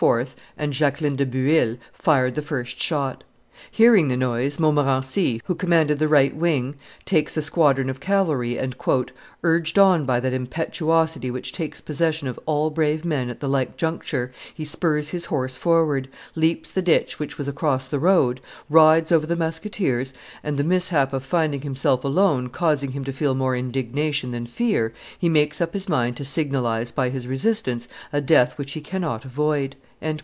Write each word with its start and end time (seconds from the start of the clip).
and 0.57 0.73
Jacqueline 0.73 1.15
de 1.15 1.27
Bueil, 1.27 1.77
fired 1.93 2.33
the 2.33 2.41
first 2.41 2.81
shot. 2.81 3.23
Hearing 3.69 4.07
the 4.07 4.17
noise, 4.17 4.59
Montmorency, 4.59 5.39
who 5.45 5.53
commanded 5.53 5.99
the 5.99 6.07
right 6.07 6.35
wing, 6.35 6.73
takes 7.05 7.37
a 7.37 7.41
squadron 7.43 7.87
of 7.91 7.99
cavalry, 7.99 8.57
and, 8.57 8.75
"urged 9.43 9.77
on 9.77 10.05
by 10.05 10.19
that 10.19 10.33
impetuosity 10.33 11.29
which 11.29 11.51
takes 11.53 11.79
possession 11.81 12.27
of 12.27 12.39
all 12.47 12.71
brave 12.71 13.05
men 13.05 13.29
at 13.29 13.41
the 13.41 13.47
like 13.47 13.77
juncture, 13.77 14.31
he 14.55 14.63
spurs 14.65 15.09
his 15.09 15.25
horse 15.25 15.55
forward, 15.55 16.07
leaps 16.33 16.71
the 16.71 16.81
ditch 16.81 17.19
which 17.19 17.37
was 17.37 17.47
across 17.47 17.85
the 17.87 17.99
road, 17.99 18.41
rides 18.67 19.11
over 19.11 19.27
the 19.27 19.35
musketeers, 19.35 20.11
and, 20.43 20.57
the 20.57 20.63
mishap 20.63 21.13
of 21.13 21.23
finding 21.23 21.61
himself 21.61 22.03
alone 22.03 22.49
causing 22.49 22.93
him 22.93 23.03
to 23.03 23.13
feel 23.13 23.35
more 23.35 23.55
indignation 23.55 24.31
than 24.31 24.47
fear, 24.47 24.91
he 25.19 25.29
makes 25.29 25.61
up 25.61 25.73
his 25.73 25.87
mind 25.87 26.17
to 26.17 26.25
signalize 26.25 26.91
by 26.91 27.09
his 27.11 27.27
resistance 27.27 27.87
a 28.11 28.21
death 28.21 28.57
which 28.57 28.71
he 28.71 28.81
cannot 28.81 29.23
avoid." 29.23 29.75